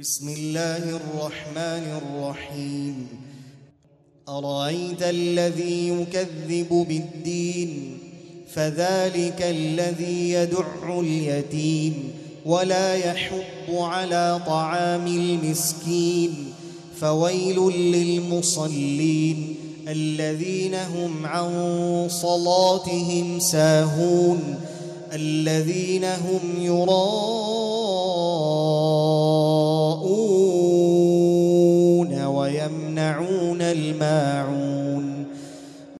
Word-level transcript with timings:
بسم 0.00 0.28
الله 0.28 0.76
الرحمن 0.76 2.00
الرحيم. 2.02 3.06
أرأيت 4.28 5.02
الذي 5.02 5.88
يكذب 5.88 6.86
بالدين؟ 6.88 7.98
فذلك 8.54 9.42
الذي 9.42 10.30
يدع 10.30 11.00
اليتيم 11.00 12.12
ولا 12.46 12.94
يحب 12.94 13.70
على 13.70 14.40
طعام 14.46 15.06
المسكين. 15.06 16.52
فويل 17.00 17.58
للمصلين 17.72 19.54
الذين 19.88 20.74
هم 20.74 21.26
عن 21.26 21.50
صلاتهم 22.10 23.38
ساهون 23.40 24.54
الذين 25.12 26.04
هم 26.04 26.40
يراءون 26.58 27.57
ويمنعون 32.48 33.62
الماعون 33.62 35.26